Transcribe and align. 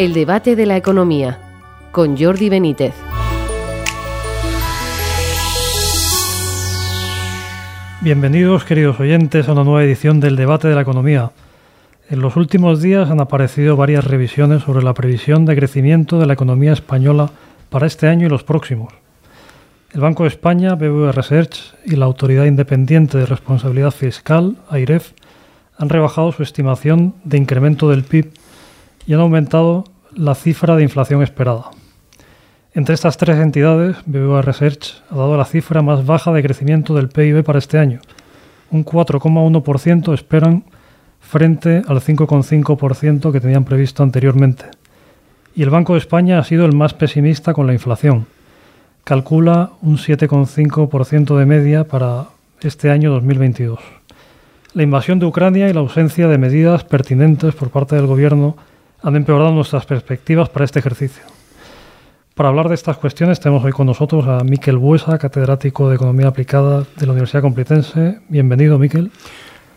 El 0.00 0.14
debate 0.14 0.56
de 0.56 0.64
la 0.64 0.78
economía 0.78 1.38
con 1.92 2.16
Jordi 2.16 2.48
Benítez. 2.48 2.94
Bienvenidos, 8.00 8.64
queridos 8.64 8.98
oyentes, 8.98 9.46
a 9.46 9.52
una 9.52 9.62
nueva 9.62 9.84
edición 9.84 10.18
del 10.18 10.36
debate 10.36 10.68
de 10.68 10.74
la 10.74 10.80
economía. 10.80 11.32
En 12.08 12.22
los 12.22 12.36
últimos 12.36 12.80
días 12.80 13.10
han 13.10 13.20
aparecido 13.20 13.76
varias 13.76 14.06
revisiones 14.06 14.62
sobre 14.62 14.82
la 14.82 14.94
previsión 14.94 15.44
de 15.44 15.54
crecimiento 15.54 16.18
de 16.18 16.24
la 16.24 16.32
economía 16.32 16.72
española 16.72 17.28
para 17.68 17.86
este 17.86 18.08
año 18.08 18.26
y 18.26 18.30
los 18.30 18.42
próximos. 18.42 18.94
El 19.92 20.00
Banco 20.00 20.22
de 20.22 20.30
España, 20.30 20.76
BBVA 20.76 21.12
Research 21.12 21.74
y 21.84 21.96
la 21.96 22.06
Autoridad 22.06 22.46
Independiente 22.46 23.18
de 23.18 23.26
Responsabilidad 23.26 23.90
Fiscal, 23.90 24.56
AIREF, 24.70 25.12
han 25.76 25.90
rebajado 25.90 26.32
su 26.32 26.42
estimación 26.42 27.16
de 27.24 27.36
incremento 27.36 27.90
del 27.90 28.02
PIB 28.02 28.39
y 29.10 29.12
han 29.12 29.18
aumentado 29.18 29.82
la 30.14 30.36
cifra 30.36 30.76
de 30.76 30.84
inflación 30.84 31.20
esperada. 31.24 31.64
Entre 32.74 32.94
estas 32.94 33.16
tres 33.16 33.40
entidades, 33.40 33.96
BBVA 34.06 34.40
Research 34.40 35.02
ha 35.10 35.16
dado 35.16 35.36
la 35.36 35.44
cifra 35.44 35.82
más 35.82 36.06
baja 36.06 36.30
de 36.30 36.44
crecimiento 36.44 36.94
del 36.94 37.08
PIB 37.08 37.42
para 37.42 37.58
este 37.58 37.78
año. 37.78 37.98
Un 38.70 38.84
4,1% 38.84 40.14
esperan 40.14 40.62
frente 41.18 41.82
al 41.88 42.00
5,5% 42.00 43.32
que 43.32 43.40
tenían 43.40 43.64
previsto 43.64 44.04
anteriormente. 44.04 44.66
Y 45.56 45.64
el 45.64 45.70
Banco 45.70 45.94
de 45.94 45.98
España 45.98 46.38
ha 46.38 46.44
sido 46.44 46.64
el 46.64 46.76
más 46.76 46.94
pesimista 46.94 47.52
con 47.52 47.66
la 47.66 47.72
inflación. 47.72 48.26
Calcula 49.02 49.72
un 49.82 49.96
7,5% 49.96 51.36
de 51.36 51.46
media 51.46 51.82
para 51.82 52.26
este 52.60 52.90
año 52.90 53.10
2022. 53.10 53.80
La 54.74 54.84
invasión 54.84 55.18
de 55.18 55.26
Ucrania 55.26 55.68
y 55.68 55.72
la 55.72 55.80
ausencia 55.80 56.28
de 56.28 56.38
medidas 56.38 56.84
pertinentes 56.84 57.56
por 57.56 57.70
parte 57.70 57.96
del 57.96 58.06
Gobierno 58.06 58.56
han 59.02 59.16
empeorado 59.16 59.52
nuestras 59.52 59.86
perspectivas 59.86 60.48
para 60.48 60.64
este 60.64 60.78
ejercicio. 60.78 61.22
Para 62.34 62.48
hablar 62.48 62.68
de 62.68 62.74
estas 62.74 62.96
cuestiones 62.96 63.40
tenemos 63.40 63.64
hoy 63.64 63.72
con 63.72 63.86
nosotros 63.86 64.26
a 64.26 64.42
Miquel 64.44 64.78
Buesa, 64.78 65.18
catedrático 65.18 65.88
de 65.88 65.96
Economía 65.96 66.28
Aplicada 66.28 66.84
de 66.96 67.06
la 67.06 67.12
Universidad 67.12 67.42
Complutense. 67.42 68.20
Bienvenido, 68.28 68.78
Miquel. 68.78 69.10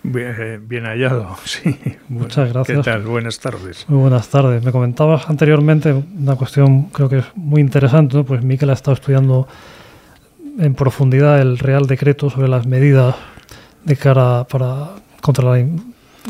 Bien, 0.03 0.85
hallado, 0.85 1.35
sí. 1.45 1.77
Muchas 2.09 2.51
gracias. 2.51 2.77
¿Qué 2.77 2.83
tal? 2.83 3.03
Buenas 3.03 3.39
tardes. 3.39 3.85
Muy 3.87 4.01
buenas 4.01 4.29
tardes. 4.29 4.63
Me 4.63 4.71
comentabas 4.71 5.29
anteriormente 5.29 5.93
una 5.93 6.35
cuestión 6.35 6.83
creo 6.83 7.09
que 7.09 7.19
es 7.19 7.25
muy 7.35 7.61
interesante, 7.61 8.17
¿no? 8.17 8.23
pues 8.23 8.43
Miquel 8.43 8.69
ha 8.69 8.73
estado 8.73 8.95
estudiando 8.95 9.47
en 10.59 10.75
profundidad 10.75 11.41
el 11.41 11.57
Real 11.57 11.87
Decreto 11.87 12.29
sobre 12.29 12.47
las 12.47 12.67
medidas 12.67 13.15
de 13.83 13.95
cara 13.95 14.45
para 14.45 14.89
contra 15.21 15.45
las 15.45 15.67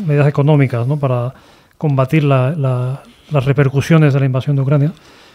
medidas 0.06 0.28
económicas, 0.28 0.86
¿no? 0.86 0.96
para 0.98 1.34
combatir 1.78 2.24
las 2.24 3.00
repercusiones 3.44 4.14
de 4.14 4.20
la 4.20 4.26
invasión 4.26 4.56
de 4.56 4.62
Ucrania. 4.62 4.92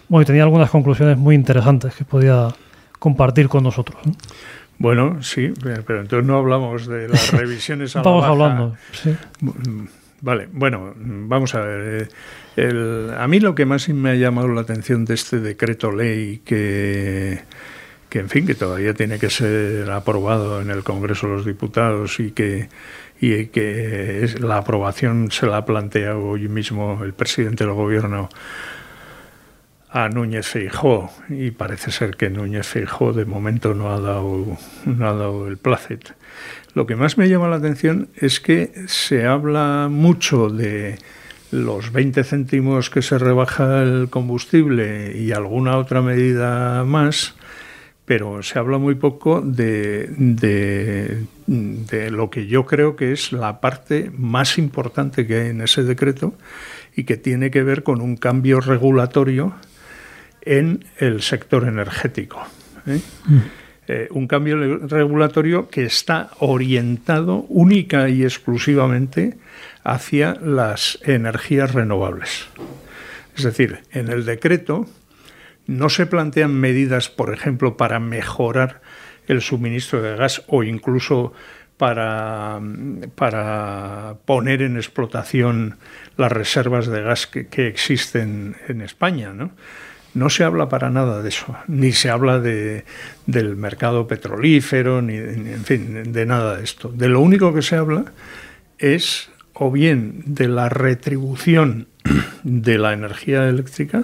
Bueno, 0.07 0.23
y 0.23 0.25
tenía 0.25 0.43
algunas 0.43 0.69
conclusiones 0.69 1.17
muy 1.17 1.35
interesantes 1.35 1.93
que 1.95 2.03
podía 2.03 2.47
compartir 2.97 3.47
con 3.47 3.63
nosotros. 3.63 3.97
Bueno, 4.79 5.21
sí, 5.21 5.51
pero 5.61 6.01
entonces 6.01 6.25
no 6.25 6.37
hablamos 6.37 6.87
de 6.87 7.09
las 7.09 7.31
revisiones 7.33 7.95
a 7.95 7.99
Estamos 7.99 8.23
la 8.23 8.29
baja. 8.29 8.43
hablando, 8.43 8.77
sí. 8.91 9.15
Vale, 10.21 10.49
bueno, 10.51 10.93
vamos 10.97 11.55
a 11.55 11.61
ver. 11.61 12.09
El, 12.55 13.11
a 13.17 13.27
mí 13.27 13.39
lo 13.39 13.55
que 13.55 13.65
más 13.65 13.87
me 13.89 14.11
ha 14.11 14.15
llamado 14.15 14.47
la 14.49 14.61
atención 14.61 15.05
de 15.05 15.13
este 15.13 15.39
decreto 15.39 15.91
ley 15.91 16.41
que, 16.43 17.41
que, 18.09 18.19
en 18.19 18.29
fin, 18.29 18.45
que 18.45 18.55
todavía 18.55 18.93
tiene 18.93 19.17
que 19.17 19.29
ser 19.29 19.89
aprobado 19.91 20.61
en 20.61 20.71
el 20.71 20.83
Congreso 20.83 21.27
de 21.27 21.33
los 21.35 21.45
Diputados 21.45 22.19
y 22.19 22.31
que, 22.31 22.67
y 23.21 23.47
que 23.47 24.29
la 24.39 24.57
aprobación 24.57 25.31
se 25.31 25.45
la 25.47 25.57
ha 25.57 25.65
hoy 26.15 26.47
mismo 26.47 27.03
el 27.03 27.13
presidente 27.13 27.65
del 27.65 27.73
Gobierno 27.73 28.29
a 29.91 30.07
Núñez 30.07 30.47
Feijó 30.47 31.11
y 31.29 31.51
parece 31.51 31.91
ser 31.91 32.15
que 32.15 32.29
Núñez 32.29 32.67
Feijó 32.67 33.11
de 33.11 33.25
momento 33.25 33.73
no 33.73 33.91
ha 33.91 33.99
dado, 33.99 34.57
no 34.85 35.07
ha 35.07 35.13
dado 35.13 35.47
el 35.47 35.57
placet. 35.57 36.13
Lo 36.75 36.85
que 36.85 36.95
más 36.95 37.17
me 37.17 37.27
llama 37.27 37.47
la 37.49 37.55
atención 37.55 38.09
es 38.15 38.39
que 38.39 38.71
se 38.87 39.25
habla 39.25 39.87
mucho 39.89 40.49
de 40.49 40.99
los 41.51 41.91
20 41.91 42.23
céntimos 42.23 42.89
que 42.91 43.01
se 43.01 43.17
rebaja 43.17 43.81
el 43.81 44.09
combustible 44.09 45.17
y 45.17 45.31
alguna 45.31 45.77
otra 45.77 46.01
medida 46.01 46.83
más, 46.83 47.33
pero 48.05 48.43
se 48.43 48.59
habla 48.59 48.77
muy 48.77 48.95
poco 48.95 49.41
de, 49.41 51.23
de 51.49 52.11
lo 52.11 52.29
que 52.29 52.45
yo 52.45 52.67
creo 52.67 52.95
que 52.95 53.11
es 53.11 53.31
la 53.31 53.59
parte 53.59 54.11
más 54.15 54.59
importante 54.59 55.25
que 55.25 55.41
hay 55.41 55.47
en 55.49 55.61
ese 55.61 55.83
decreto 55.83 56.35
y 56.95 57.05
que 57.05 57.17
tiene 57.17 57.49
que 57.49 57.63
ver 57.63 57.81
con 57.81 58.01
un 58.01 58.17
cambio 58.17 58.59
regulatorio 58.59 59.55
en 60.43 60.85
el 60.99 61.23
sector 61.23 61.67
energético. 61.67 62.45
¿eh? 62.85 63.01
Mm. 63.25 63.37
Eh, 63.87 64.07
un 64.11 64.27
cambio 64.27 64.77
regulatorio 64.87 65.69
que 65.69 65.85
está 65.85 66.29
orientado 66.37 67.47
única 67.49 68.09
y 68.09 68.23
exclusivamente 68.23 69.39
hacia 69.83 70.35
las 70.35 70.99
energías 71.01 71.73
renovables. 71.73 72.45
Es 73.35 73.43
decir, 73.43 73.79
en 73.91 74.09
el 74.09 74.23
decreto 74.23 74.85
no 75.65 75.89
se 75.89 76.05
plantean 76.05 76.53
medidas, 76.53 77.09
por 77.09 77.33
ejemplo, 77.33 77.75
para 77.75 77.99
mejorar 77.99 78.81
el 79.29 79.41
suministro 79.41 80.01
de 80.01 80.17
gas 80.17 80.43
o 80.47 80.63
incluso 80.63 81.31
para, 81.77 82.59
para 83.15 84.15
poner 84.25 84.61
en 84.61 84.75
explotación 84.75 85.77
las 86.17 86.31
reservas 86.31 86.87
de 86.87 87.01
gas 87.01 87.25
que, 87.25 87.47
que 87.47 87.67
existen 87.67 88.57
en 88.67 88.81
España, 88.81 89.31
¿no? 89.33 89.51
No 90.13 90.29
se 90.29 90.43
habla 90.43 90.69
para 90.69 90.89
nada 90.89 91.21
de 91.21 91.29
eso, 91.29 91.55
ni 91.67 91.91
se 91.91 92.09
habla 92.09 92.39
de, 92.39 92.83
del 93.27 93.55
mercado 93.55 94.07
petrolífero, 94.07 95.01
ni, 95.03 95.15
en 95.15 95.63
fin, 95.63 96.11
de 96.11 96.25
nada 96.25 96.57
de 96.57 96.63
esto. 96.63 96.89
De 96.89 97.07
lo 97.07 97.21
único 97.21 97.53
que 97.53 97.61
se 97.61 97.75
habla 97.75 98.05
es 98.79 99.29
o 99.53 99.71
bien 99.71 100.23
de 100.25 100.47
la 100.47 100.67
retribución 100.67 101.87
de 102.43 102.77
la 102.79 102.93
energía 102.93 103.47
eléctrica 103.47 104.03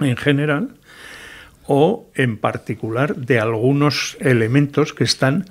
en 0.00 0.16
general, 0.16 0.77
o 1.68 2.10
en 2.14 2.38
particular 2.38 3.14
de 3.14 3.38
algunos 3.38 4.16
elementos 4.20 4.94
que 4.94 5.04
están 5.04 5.44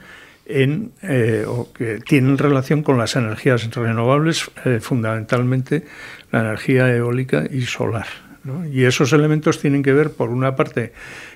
en 0.47 0.91
eh, 1.03 1.45
o 1.47 1.71
que 1.71 1.99
tienen 1.99 2.39
relación 2.39 2.81
con 2.81 2.97
las 2.97 3.15
energías 3.15 3.69
renovables, 3.69 4.49
eh, 4.65 4.79
fundamentalmente 4.81 5.85
la 6.31 6.39
energía 6.39 6.93
eólica 6.93 7.45
y 7.49 7.61
solar. 7.61 8.07
¿no? 8.43 8.65
Y 8.65 8.85
esos 8.85 9.13
elementos 9.13 9.59
tienen 9.59 9.83
que 9.83 9.93
ver, 9.93 10.11
por 10.11 10.29
una 10.29 10.55
parte, 10.55 10.91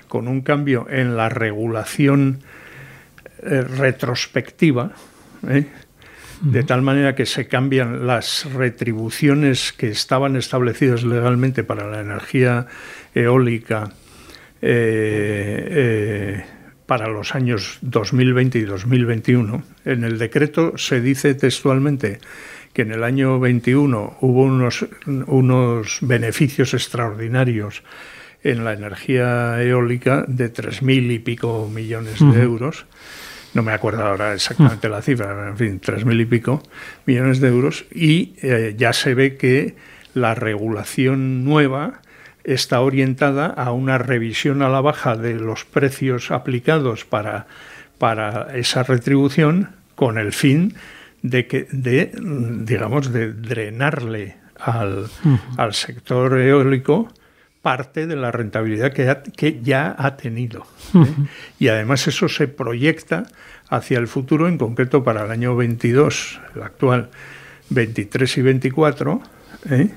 con 0.08 0.26
un 0.26 0.40
cambio 0.40 0.88
en 0.90 1.16
la 1.16 1.28
regulación 1.28 2.40
eh, 3.42 3.62
retrospectiva, 3.62 4.92
de 6.40 6.62
tal 6.62 6.82
manera 6.82 7.14
que 7.14 7.26
se 7.26 7.46
cambian 7.46 8.06
las 8.06 8.52
retribuciones 8.52 9.72
que 9.72 9.90
estaban 9.90 10.36
establecidas 10.36 11.02
legalmente 11.02 11.64
para 11.64 11.88
la 11.88 12.00
energía 12.00 12.66
eólica 13.14 13.92
eh, 14.62 16.44
para 16.86 17.08
los 17.08 17.34
años 17.34 17.78
2020 17.82 18.58
y 18.58 18.62
2021. 18.62 19.62
En 19.84 20.04
el 20.04 20.18
decreto 20.18 20.78
se 20.78 21.00
dice 21.00 21.34
textualmente 21.34 22.18
que 22.72 22.82
en 22.82 22.92
el 22.92 23.04
año 23.04 23.38
21 23.38 24.18
hubo 24.20 24.42
unos, 24.42 24.86
unos 25.26 25.98
beneficios 26.00 26.74
extraordinarios 26.74 27.82
en 28.42 28.64
la 28.64 28.72
energía 28.72 29.62
eólica 29.62 30.24
de 30.26 30.52
3.000 30.52 31.12
y 31.12 31.18
pico 31.18 31.70
millones 31.72 32.18
de 32.20 32.42
euros. 32.42 32.86
No 33.54 33.62
me 33.62 33.72
acuerdo 33.72 34.04
ahora 34.04 34.34
exactamente 34.34 34.88
la 34.88 35.02
cifra, 35.02 35.48
en 35.48 35.56
fin, 35.56 35.80
3.000 35.80 36.22
y 36.22 36.24
pico 36.24 36.62
millones 37.06 37.40
de 37.40 37.48
euros. 37.48 37.84
Y 37.92 38.34
eh, 38.42 38.74
ya 38.76 38.92
se 38.92 39.14
ve 39.14 39.36
que 39.36 39.76
la 40.14 40.34
regulación 40.34 41.44
nueva 41.44 42.00
está 42.44 42.80
orientada 42.80 43.46
a 43.46 43.72
una 43.72 43.98
revisión 43.98 44.62
a 44.62 44.68
la 44.68 44.80
baja 44.80 45.16
de 45.16 45.34
los 45.34 45.64
precios 45.64 46.30
aplicados 46.30 47.04
para, 47.04 47.46
para 47.98 48.56
esa 48.56 48.82
retribución 48.82 49.70
con 49.94 50.18
el 50.18 50.32
fin 50.32 50.74
de 51.22 51.46
que 51.46 51.68
de 51.70 52.12
digamos 52.64 53.12
de 53.12 53.32
drenarle 53.32 54.36
al, 54.58 55.04
uh 55.24 55.28
-huh. 55.28 55.40
al 55.56 55.74
sector 55.74 56.38
eólico 56.38 57.12
parte 57.62 58.08
de 58.08 58.16
la 58.16 58.32
rentabilidad 58.32 58.92
que, 58.92 59.08
ha, 59.08 59.22
que 59.22 59.60
ya 59.62 59.94
ha 59.96 60.16
tenido. 60.16 60.62
¿eh? 60.94 60.98
Uh 60.98 61.06
-huh. 61.06 61.28
Y 61.60 61.68
además 61.68 62.08
eso 62.08 62.28
se 62.28 62.48
proyecta 62.48 63.24
hacia 63.70 63.98
el 63.98 64.08
futuro, 64.08 64.48
en 64.48 64.58
concreto 64.58 65.04
para 65.04 65.24
el 65.24 65.30
año 65.30 65.56
22, 65.56 66.40
el 66.56 66.62
actual 66.62 67.08
23 67.70 68.36
y 68.38 68.42
24, 68.42 69.22
¿eh? 69.70 69.90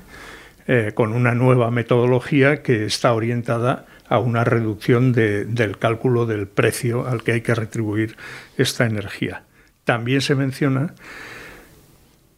Eh, 0.68 0.90
con 0.94 1.12
una 1.12 1.32
nueva 1.32 1.70
metodología 1.70 2.60
que 2.60 2.86
está 2.86 3.12
orientada 3.12 3.86
a 4.08 4.18
una 4.18 4.42
reducción 4.42 5.12
de, 5.12 5.44
del 5.44 5.78
cálculo 5.78 6.26
del 6.26 6.48
precio 6.48 7.06
al 7.06 7.22
que 7.22 7.32
hay 7.32 7.40
que 7.40 7.54
retribuir 7.54 8.16
esta 8.58 8.84
energía. 8.84 9.44
También 9.84 10.22
se 10.22 10.34
menciona 10.34 10.94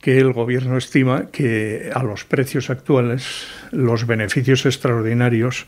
que 0.02 0.18
el 0.18 0.34
gobierno 0.34 0.76
estima 0.76 1.30
que 1.32 1.90
a 1.94 2.02
los 2.02 2.26
precios 2.26 2.68
actuales 2.68 3.48
los 3.72 4.06
beneficios 4.06 4.66
extraordinarios 4.66 5.66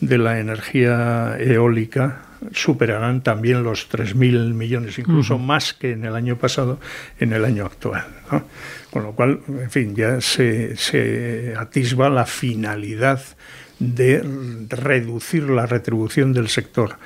de 0.00 0.18
la 0.18 0.40
energía 0.40 1.36
eólica 1.38 2.22
superarán 2.52 3.22
también 3.22 3.62
los 3.62 3.90
3.000 3.90 4.54
millones, 4.54 4.98
incluso 4.98 5.38
más 5.38 5.74
que 5.74 5.92
en 5.92 6.04
el 6.04 6.14
año 6.14 6.36
pasado, 6.36 6.80
en 7.18 7.32
el 7.32 7.44
año 7.44 7.66
actual. 7.66 8.04
Con 8.90 9.02
lo 9.02 9.12
cual, 9.12 9.40
en 9.48 9.70
fin, 9.70 9.94
ya 9.94 10.20
se, 10.20 10.76
se 10.76 11.54
atisba 11.56 12.08
la 12.08 12.26
finalidad 12.26 13.22
de 13.78 14.22
reducir 14.68 15.48
la 15.50 15.66
retribución 15.66 16.32
del 16.32 16.48
sector 16.48 16.96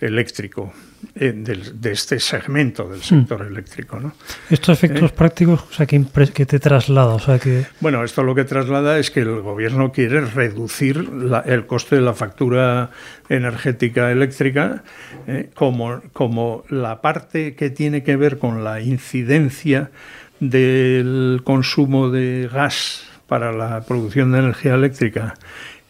eléctrico 0.00 0.72
eh, 1.14 1.32
de 1.32 1.92
este 1.92 2.18
segmento 2.20 2.88
del 2.88 3.02
sector 3.02 3.42
eléctrico. 3.42 3.98
¿no? 4.00 4.12
Estos 4.48 4.78
efectos 4.78 5.10
¿Eh? 5.10 5.14
prácticos, 5.16 5.62
o 5.70 5.72
sea, 5.72 5.86
que, 5.86 6.02
que, 6.34 6.46
te 6.46 6.58
traslada, 6.58 7.14
o 7.14 7.18
sea, 7.18 7.38
que... 7.38 7.66
Bueno, 7.80 8.04
esto 8.04 8.22
lo 8.22 8.34
que 8.34 8.44
traslada 8.44 8.98
es 8.98 9.10
que 9.10 9.20
el 9.20 9.40
gobierno 9.40 9.92
quiere 9.92 10.20
reducir 10.22 11.08
la, 11.08 11.40
el 11.40 11.66
coste 11.66 11.96
de 11.96 12.02
la 12.02 12.14
factura 12.14 12.90
energética 13.28 14.10
eléctrica 14.10 14.82
eh, 15.26 15.50
como, 15.54 16.00
como 16.12 16.64
la 16.68 17.00
parte 17.00 17.54
que 17.54 17.70
tiene 17.70 18.02
que 18.02 18.16
ver 18.16 18.38
con 18.38 18.64
la 18.64 18.80
incidencia 18.80 19.90
del 20.40 21.42
consumo 21.44 22.10
de 22.10 22.48
gas 22.52 23.04
para 23.26 23.52
la 23.52 23.82
producción 23.82 24.32
de 24.32 24.40
energía 24.40 24.74
eléctrica 24.74 25.34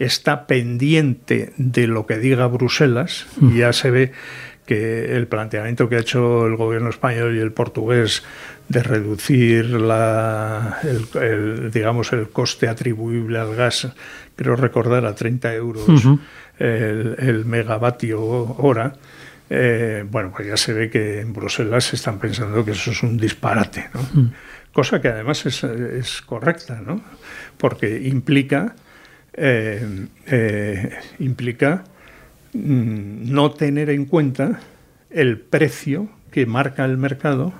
está 0.00 0.46
pendiente 0.46 1.52
de 1.56 1.86
lo 1.86 2.06
que 2.06 2.18
diga 2.18 2.46
Bruselas 2.48 3.26
y 3.40 3.58
ya 3.58 3.72
se 3.72 3.90
ve 3.90 4.12
que 4.66 5.16
el 5.16 5.26
planteamiento 5.26 5.88
que 5.88 5.96
ha 5.96 6.00
hecho 6.00 6.46
el 6.46 6.56
gobierno 6.56 6.90
español 6.90 7.36
y 7.36 7.40
el 7.40 7.52
portugués 7.52 8.22
de 8.68 8.82
reducir 8.82 9.66
la, 9.66 10.78
el, 10.82 11.70
digamos 11.70 12.12
el 12.12 12.30
coste 12.30 12.68
atribuible 12.68 13.38
al 13.38 13.54
gas, 13.54 13.88
creo 14.36 14.56
recordar 14.56 15.04
a 15.06 15.14
30 15.14 15.54
euros 15.54 15.88
uh 15.88 15.92
-huh. 15.92 16.18
el, 16.58 17.16
el, 17.18 17.44
megavatio 17.44 18.22
hora, 18.22 18.94
eh, 19.50 20.04
bueno, 20.08 20.32
pues 20.34 20.46
ya 20.48 20.56
se 20.56 20.72
ve 20.72 20.88
que 20.88 21.20
en 21.20 21.32
Bruselas 21.32 21.92
están 21.92 22.18
pensando 22.18 22.64
que 22.64 22.70
eso 22.70 22.92
es 22.92 23.02
un 23.02 23.16
disparate, 23.18 23.90
¿no? 23.92 24.00
Uh 24.00 24.04
-huh. 24.04 24.32
cosa 24.72 25.00
que 25.00 25.08
además 25.08 25.44
es, 25.46 25.64
es, 25.64 26.22
correcta, 26.22 26.80
¿no? 26.80 27.02
porque 27.60 28.00
implica, 28.08 28.74
eh, 29.32 30.06
eh, 30.26 30.98
implica 31.18 31.84
Mm, 32.52 33.32
no 33.32 33.52
tener 33.52 33.90
en 33.90 34.06
cuenta 34.06 34.58
el 35.08 35.38
precio 35.38 36.08
que 36.32 36.46
marca 36.46 36.84
el 36.84 36.96
mercado 36.96 37.52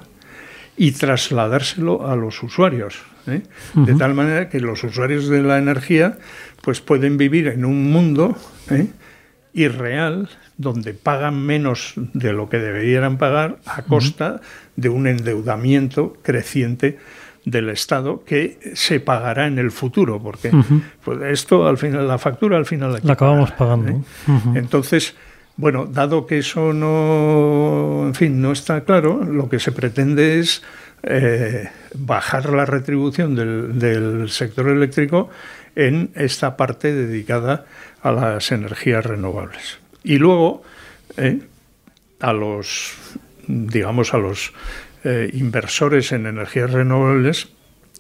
y 0.77 0.93
trasladárselo 0.93 2.09
a 2.09 2.17
los 2.17 2.43
usuarios. 2.43 2.99
¿eh? 3.29 3.43
Uh 3.75 3.81
-huh. 3.81 3.85
De 3.87 3.95
tal 3.95 4.15
manera 4.15 4.49
que 4.49 4.59
los 4.59 4.83
usuarios 4.83 5.29
de 5.29 5.43
la 5.43 5.59
energía 5.59 6.19
pues 6.63 6.81
pueden 6.81 7.19
vivir 7.19 7.47
en 7.49 7.65
un 7.65 7.93
mundo 7.93 8.37
irreal 9.53 10.29
donde 10.57 10.93
pagan 10.95 11.41
menos 11.41 11.95
de 11.97 12.33
lo 12.33 12.49
que 12.49 12.59
deberían 12.59 13.17
pagar 13.17 13.59
a 13.67 13.83
costa 13.83 14.33
uh 14.33 14.37
-huh. 14.37 14.41
de 14.77 14.89
un 14.89 15.07
endeudamiento 15.07 16.17
creciente 16.23 16.99
del 17.45 17.71
Estado 17.71 18.23
que 18.25 18.59
se 18.75 19.01
pagará 19.01 19.47
en 19.47 19.59
el 19.59 19.71
futuro, 19.71 20.21
porque 20.21 20.49
uh 20.49 20.63
-huh. 20.63 20.83
pues 21.05 21.23
esto 21.23 21.67
al 21.67 21.79
final, 21.79 22.07
la 22.07 22.19
factura 22.19 22.57
al 22.57 22.67
final 22.67 22.93
la, 22.93 23.01
la 23.03 23.13
acabamos 23.13 23.51
pagando. 23.53 23.91
¿eh? 23.91 23.95
Uh 24.29 24.33
-huh. 24.33 24.59
Entonces, 24.59 25.15
bueno, 25.57 25.87
dado 25.87 26.27
que 26.27 26.39
eso 26.39 26.73
no, 26.73 28.07
en 28.07 28.15
fin, 28.15 28.41
no 28.41 28.53
está 28.53 28.83
claro, 28.85 29.25
lo 29.25 29.49
que 29.49 29.59
se 29.59 29.73
pretende 29.73 30.39
es 30.39 30.63
eh, 31.03 31.69
bajar 31.95 32.51
la 32.51 32.67
retribución 32.67 33.35
del, 33.35 33.79
del, 33.79 34.31
sector 34.31 34.69
eléctrico 34.69 35.31
en 35.77 36.11
esta 36.15 36.57
parte 36.57 36.93
dedicada 36.93 37.65
a 38.03 38.13
las 38.13 38.53
energías 38.53 39.05
renovables. 39.05 39.79
Y 40.03 40.19
luego, 40.19 40.63
eh, 41.17 41.41
a 42.21 42.33
los, 42.33 42.95
digamos, 43.47 44.15
a 44.15 44.19
los 44.19 44.53
eh, 45.05 45.31
inversores 45.33 46.13
en 46.13 46.27
energías 46.27 46.71
renovables 46.71 47.49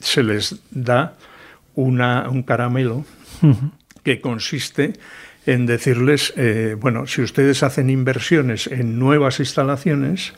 se 0.00 0.23
les 0.23 0.61
da 0.70 1.17
una, 1.75 2.29
un 2.29 2.43
caramelo 2.43 3.05
uh 3.43 3.47
-huh. 3.47 3.70
que 4.02 4.20
consiste 4.20 4.94
en 5.47 5.67
decirles, 5.67 6.32
eh, 6.37 6.76
bueno, 6.79 7.06
si 7.06 7.23
ustedes 7.23 7.62
hacen 7.62 7.91
inversiones 7.91 8.67
en 8.67 8.99
nuevas 8.99 9.41
instalaciones, 9.41 10.35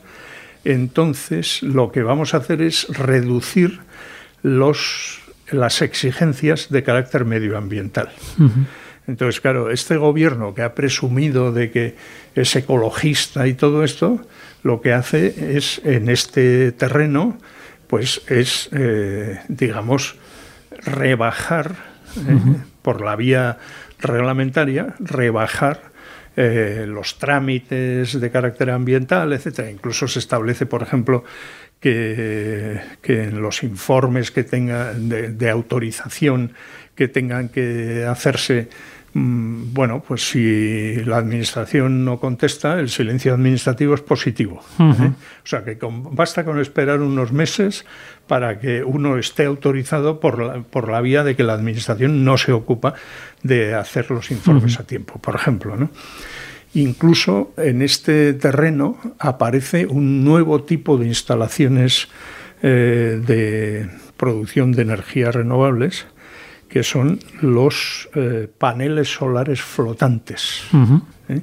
entonces 0.64 1.62
lo 1.62 1.90
que 1.90 2.02
vamos 2.02 2.34
a 2.34 2.38
hacer 2.38 2.62
es 2.62 2.86
reducir 2.88 3.80
los, 4.42 5.20
las 5.50 5.82
exigencias 5.82 6.70
de 6.70 6.82
carácter 6.82 7.24
medioambiental. 7.24 8.10
Uh 8.38 8.44
-huh. 8.44 8.66
Entonces, 9.08 9.40
claro, 9.40 9.70
este 9.70 9.96
gobierno 9.96 10.54
que 10.54 10.62
ha 10.62 10.74
presumido 10.74 11.52
de 11.52 11.70
que 11.70 11.96
es 12.34 12.54
ecologista 12.54 13.46
y 13.46 13.54
todo 13.54 13.82
esto, 13.82 14.20
lo 14.62 14.80
que 14.80 14.92
hace 14.92 15.56
es 15.56 15.80
en 15.84 16.08
este 16.08 16.72
terreno, 16.72 17.38
pues 17.88 18.22
es, 18.28 18.70
eh, 18.72 19.40
digamos, 19.48 20.16
rebajar 20.84 21.74
eh, 22.16 22.32
uh 22.32 22.38
-huh. 22.38 22.56
por 22.82 23.00
la 23.00 23.16
vía 23.16 23.58
reglamentaria, 23.98 24.94
rebajar 24.98 25.92
eh, 26.36 26.86
los 26.88 27.18
trámites 27.18 28.18
de 28.18 28.30
carácter 28.30 28.70
ambiental, 28.70 29.32
etcétera. 29.32 29.70
Incluso 29.70 30.08
se 30.08 30.18
establece, 30.18 30.64
por 30.64 30.82
ejemplo, 30.82 31.24
que, 31.80 32.80
que 33.02 33.24
en 33.24 33.42
los 33.42 33.62
informes 33.62 34.30
que 34.30 34.44
tenga 34.44 34.94
de, 34.94 35.28
de 35.28 35.50
autorización 35.50 36.52
que 36.94 37.08
tengan 37.08 37.48
que 37.48 38.04
hacerse 38.08 38.68
Mm, 39.14 39.74
bueno, 39.74 40.02
pues 40.06 40.30
si 40.30 40.94
la 41.04 41.18
administración 41.18 42.04
no 42.04 42.18
contesta, 42.18 42.80
el 42.80 42.88
silencio 42.88 43.34
administrativo 43.34 43.94
es 43.94 44.00
positivo. 44.00 44.62
Uh 44.78 44.82
-huh. 44.82 45.06
¿eh? 45.06 45.12
O 45.44 45.46
sea 45.46 45.64
que 45.64 45.76
con, 45.76 46.14
basta 46.14 46.44
con 46.44 46.58
esperar 46.58 47.00
unos 47.00 47.30
meses 47.30 47.84
para 48.26 48.58
que 48.58 48.82
uno 48.82 49.18
esté 49.18 49.44
autorizado 49.44 50.18
por 50.18 50.42
la, 50.42 50.62
por 50.62 50.88
la 50.88 51.02
vía 51.02 51.24
de 51.24 51.36
que 51.36 51.42
la 51.42 51.52
administración 51.52 52.24
no 52.24 52.38
se 52.38 52.52
ocupa 52.52 52.94
de 53.42 53.74
hacer 53.74 54.10
los 54.10 54.30
informes 54.30 54.76
uh 54.76 54.78
-huh. 54.78 54.80
a 54.80 54.86
tiempo, 54.86 55.18
por 55.20 55.34
ejemplo. 55.34 55.76
¿no? 55.76 55.90
Incluso 56.72 57.52
en 57.58 57.82
este 57.82 58.32
terreno 58.32 58.96
aparece 59.18 59.84
un 59.84 60.24
nuevo 60.24 60.62
tipo 60.62 60.96
de 60.96 61.06
instalaciones 61.06 62.08
eh, 62.62 63.20
de 63.26 63.90
producción 64.16 64.72
de 64.72 64.82
energías 64.82 65.34
renovables 65.34 66.06
que 66.72 66.82
son 66.82 67.20
los 67.42 68.08
eh, 68.14 68.48
paneles 68.58 69.12
solares 69.12 69.60
flotantes. 69.60 70.62
Uh 70.72 70.76
-huh. 70.76 71.02
¿eh? 71.28 71.42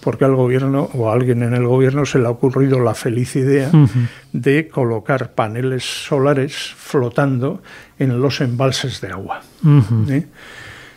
Porque 0.00 0.24
al 0.24 0.36
gobierno 0.36 0.88
o 0.94 1.10
a 1.10 1.12
alguien 1.12 1.42
en 1.42 1.54
el 1.54 1.66
gobierno 1.66 2.06
se 2.06 2.20
le 2.20 2.26
ha 2.26 2.30
ocurrido 2.30 2.78
la 2.78 2.94
feliz 2.94 3.34
idea 3.34 3.68
uh 3.72 3.86
-huh. 3.86 4.08
de 4.32 4.68
colocar 4.68 5.34
paneles 5.34 5.82
solares 6.06 6.54
flotando 6.76 7.62
en 7.98 8.20
los 8.22 8.40
embalses 8.40 9.00
de 9.00 9.08
agua. 9.08 9.42
Uh 9.64 9.82
-huh. 9.82 10.24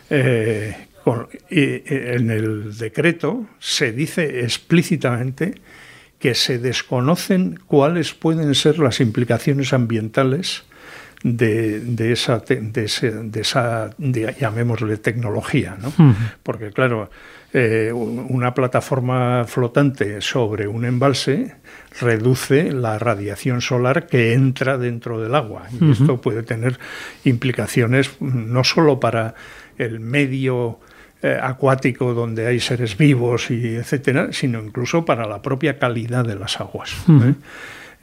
¿eh? 0.08 0.76
con, 1.02 1.26
en 1.50 2.30
el 2.30 2.78
decreto 2.78 3.46
se 3.58 3.92
dice 3.92 4.44
explícitamente 4.44 5.54
que 6.20 6.34
se 6.34 6.58
desconocen 6.58 7.58
cuáles 7.66 8.14
pueden 8.14 8.54
ser 8.54 8.78
las 8.78 9.00
implicaciones 9.00 9.72
ambientales 9.72 10.62
de, 11.24 11.80
de, 11.80 12.12
esa, 12.12 12.38
de, 12.38 12.84
ese, 12.84 13.10
de 13.10 13.40
esa 13.40 13.90
de, 13.96 14.36
llamémosle, 14.38 14.98
tecnología. 14.98 15.76
¿no? 15.80 15.88
Uh 15.88 16.10
-huh. 16.10 16.14
Porque, 16.42 16.70
claro, 16.70 17.10
eh, 17.54 17.90
una 17.92 18.52
plataforma 18.52 19.44
flotante 19.46 20.20
sobre 20.20 20.68
un 20.68 20.84
embalse 20.84 21.56
reduce 22.00 22.70
la 22.72 22.98
radiación 22.98 23.62
solar 23.62 24.06
que 24.06 24.34
entra 24.34 24.76
dentro 24.76 25.18
del 25.18 25.34
agua. 25.34 25.62
Y 25.72 25.76
uh 25.76 25.88
-huh. 25.88 25.92
esto 25.92 26.20
puede 26.20 26.42
tener 26.42 26.78
implicaciones 27.24 28.10
no 28.20 28.62
solo 28.62 29.00
para 29.00 29.34
el 29.78 30.00
medio 30.00 30.78
eh, 31.22 31.38
acuático 31.40 32.12
donde 32.12 32.46
hay 32.46 32.60
seres 32.60 32.98
vivos 32.98 33.50
y 33.50 33.76
etcétera, 33.76 34.28
sino 34.32 34.62
incluso 34.62 35.06
para 35.06 35.26
la 35.26 35.40
propia 35.40 35.78
calidad 35.78 36.26
de 36.26 36.34
las 36.34 36.60
aguas. 36.60 36.90
Uh 37.08 37.12
-huh. 37.12 37.30
¿eh? 37.30 37.34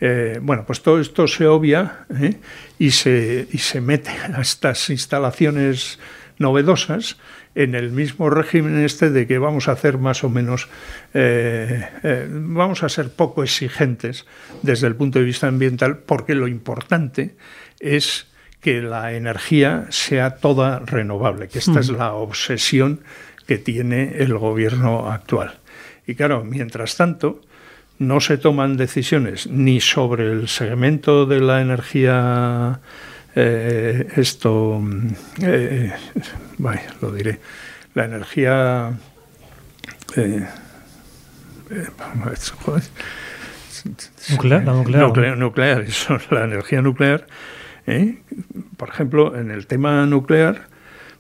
Eh, 0.02 0.40
bueno, 0.42 0.66
pues 0.66 0.82
todo 0.82 1.00
esto 1.00 1.28
se 1.28 1.46
obvia 1.46 2.06
¿eh? 2.20 2.38
y, 2.80 2.92
se, 2.92 3.48
y 3.52 3.60
se 3.60 3.82
mete 3.82 4.10
a 4.10 4.42
estas 4.42 4.90
instalaciones 4.90 6.00
novedosas 6.40 7.18
en 7.56 7.76
el 7.76 7.92
mismo 7.92 8.30
régimen 8.30 8.84
este 8.84 9.10
de 9.10 9.28
que 9.28 9.38
vamos 9.38 9.68
a 9.68 9.74
hacer 9.74 9.98
más 9.98 10.24
o 10.24 10.30
menos, 10.30 10.68
eh, 11.14 11.88
eh, 12.04 12.28
vamos 12.30 12.84
a 12.84 12.90
ser 12.90 13.10
poco 13.10 13.44
exigentes 13.44 14.26
desde 14.62 14.88
el 14.88 14.96
punto 14.96 15.20
de 15.20 15.26
vista 15.26 15.48
ambiental, 15.48 16.00
porque 16.00 16.36
lo 16.36 16.48
importante 16.48 17.36
es 17.80 18.28
que 18.62 18.82
la 18.82 19.14
energía 19.14 19.88
sea 19.90 20.36
toda 20.38 20.80
renovable, 20.80 21.48
que 21.48 21.60
esta 21.60 21.80
es 21.80 21.90
la 21.90 22.14
obsesión 22.14 23.02
que 23.48 23.58
tiene 23.58 24.18
el 24.18 24.38
gobierno 24.38 25.12
actual. 25.12 25.60
Y 26.06 26.16
claro, 26.16 26.44
mientras 26.44 26.96
tanto, 26.96 27.42
no 28.02 28.20
se 28.20 28.40
toman 28.40 28.78
decisiones 28.78 29.46
ni 29.46 29.80
sobre 29.80 30.32
el 30.32 30.48
segmento 30.48 31.28
de 31.28 31.40
la 31.40 31.62
energía 31.62 32.80
eh, 33.36 34.08
esto, 34.16 34.82
eh, 35.40 35.94
lo 36.58 37.12
diré, 37.12 37.40
la 37.94 38.06
energía... 38.06 38.92
Eh, 40.18 40.48
nuclear, 44.32 44.64
la 44.66 44.74
nuclear. 44.74 45.38
nuclear, 45.38 45.82
eso, 45.82 46.18
la 46.32 46.46
energía 46.46 46.82
nuclear. 46.82 47.28
Por 48.78 48.90
ejemplo, 48.90 49.38
en 49.38 49.52
el 49.52 49.68
tema 49.68 50.08
nuclear, 50.08 50.70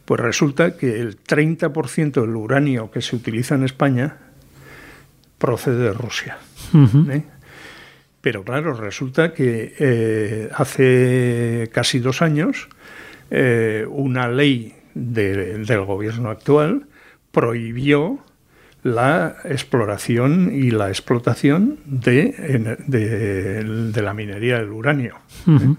pues 0.05 0.19
resulta 0.19 0.75
que 0.77 0.99
el 0.99 1.21
30% 1.23 2.21
del 2.21 2.35
uranio 2.35 2.89
que 2.89 3.01
se 3.01 3.15
utiliza 3.15 3.53
en 3.53 3.65
España 3.65 4.17
procede 5.37 5.83
de 5.83 5.93
Rusia. 5.93 6.37
Pero 8.21 8.43
claro, 8.43 8.73
resulta 8.73 9.33
que 9.33 9.73
eh, 9.79 10.49
hace 10.53 11.69
casi 11.73 11.99
dos 11.99 12.21
años 12.21 12.69
eh, 13.31 13.85
una 13.89 14.27
ley 14.29 14.75
del 14.93 15.85
gobierno 15.85 16.29
actual 16.29 16.87
prohibió 17.31 18.19
la 18.83 19.37
exploración 19.45 20.51
y 20.53 20.71
la 20.71 20.89
explotación 20.89 21.79
de, 21.85 22.77
de, 22.87 24.01
la 24.01 24.13
minería 24.13 24.57
del 24.57 24.69
uranio. 24.69 25.15
¿eh? 25.47 25.75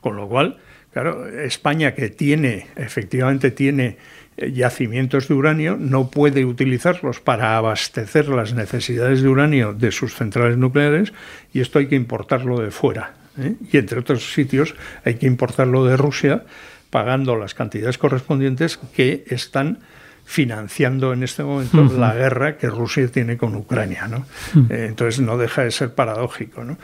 Con 0.00 0.16
lo 0.16 0.28
cual, 0.28 0.58
claro, 0.92 1.26
España 1.26 1.94
que 1.94 2.08
tiene, 2.08 2.68
efectivamente 2.76 3.50
tiene 3.50 3.98
yacimientos 4.36 5.28
de 5.28 5.34
uranio 5.34 5.76
no 5.78 6.10
puede 6.10 6.44
utilizarlos 6.44 7.20
para 7.20 7.56
abastecer 7.56 8.28
las 8.28 8.52
necesidades 8.52 9.22
de 9.22 9.28
uranio 9.28 9.72
de 9.72 9.92
sus 9.92 10.14
centrales 10.14 10.58
nucleares 10.58 11.12
y 11.52 11.60
esto 11.60 11.78
hay 11.78 11.86
que 11.86 11.96
importarlo 11.96 12.60
de 12.60 12.70
fuera. 12.70 13.14
¿eh? 13.38 13.54
Y 13.72 13.76
entre 13.78 14.00
otros 14.00 14.32
sitios 14.32 14.74
hay 15.04 15.14
que 15.14 15.26
importarlo 15.26 15.84
de 15.84 15.96
Rusia 15.96 16.44
pagando 16.90 17.36
las 17.36 17.54
cantidades 17.54 17.98
correspondientes 17.98 18.78
que 18.94 19.24
están 19.28 19.78
financiando 20.24 21.12
en 21.12 21.22
este 21.22 21.44
momento 21.44 21.84
la 21.96 22.12
guerra 22.12 22.56
que 22.56 22.68
Rusia 22.68 23.06
tiene 23.08 23.36
con 23.36 23.54
Ucrania. 23.54 24.08
¿no? 24.08 24.26
Eh, 24.70 24.86
entonces 24.88 25.20
no 25.20 25.38
deja 25.38 25.62
de 25.62 25.70
ser 25.70 25.94
paradójico. 25.94 26.64
¿no? 26.64 26.78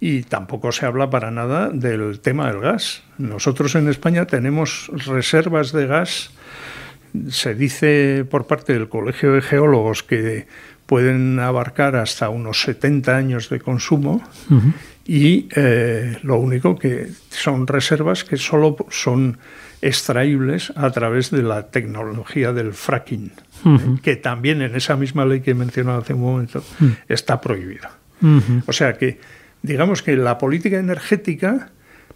Y 0.00 0.22
tampoco 0.22 0.70
se 0.70 0.86
habla 0.86 1.10
para 1.10 1.30
nada 1.30 1.70
del 1.70 2.20
tema 2.20 2.46
del 2.46 2.60
gas. 2.60 3.02
Nosotros 3.18 3.74
en 3.74 3.88
España 3.88 4.26
tenemos 4.26 4.90
reservas 5.06 5.72
de 5.72 5.86
gas 5.86 6.30
se 7.28 7.54
dice 7.54 8.24
por 8.28 8.46
parte 8.46 8.72
del 8.72 8.88
Colegio 8.88 9.32
de 9.32 9.42
Geólogos 9.42 10.02
que 10.02 10.46
pueden 10.86 11.38
abarcar 11.38 11.96
hasta 11.96 12.28
unos 12.28 12.62
70 12.62 13.16
años 13.16 13.48
de 13.48 13.60
consumo 13.60 14.22
y 15.06 15.48
eh, 15.54 16.18
lo 16.22 16.38
único 16.38 16.76
que 16.76 17.08
son 17.30 17.66
reservas 17.66 18.24
que 18.24 18.36
solo 18.36 18.76
son 18.90 19.38
extraíbles 19.80 20.72
a 20.76 20.90
través 20.90 21.30
de 21.30 21.42
la 21.42 21.68
tecnología 21.68 22.52
del 22.52 22.72
fracking, 22.72 23.32
que 24.02 24.16
también 24.16 24.62
en 24.62 24.74
esa 24.74 24.96
misma 24.96 25.26
ley 25.26 25.40
que 25.40 25.50
he 25.50 25.54
mencionado 25.54 26.00
hace 26.00 26.14
un 26.14 26.22
momento 26.22 26.64
está 27.08 27.40
prohibido. 27.40 27.88
O 28.66 28.72
sea 28.72 28.94
que 28.94 29.20
digamos 29.62 30.02
que 30.02 30.16
la 30.16 30.38
política 30.38 30.78
energética 30.78 31.70